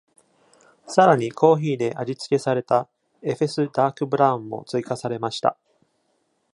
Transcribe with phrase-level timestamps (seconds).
[0.87, 2.89] さらに、コーヒーで味付けされた、
[3.21, 5.59] エフェス・ダークブラウンも追加されました。